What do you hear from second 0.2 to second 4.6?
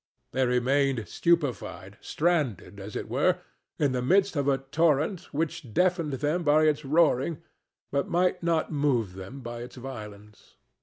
They remained stupefied, stranded, as it were, in the midst of a